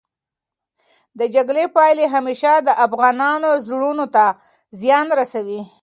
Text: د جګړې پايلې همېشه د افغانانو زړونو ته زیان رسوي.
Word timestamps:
د 1.19 1.21
جګړې 1.35 1.65
پايلې 1.75 2.05
همېشه 2.15 2.51
د 2.67 2.69
افغانانو 2.85 3.49
زړونو 3.67 4.05
ته 4.15 4.25
زیان 4.81 5.07
رسوي. 5.19 5.61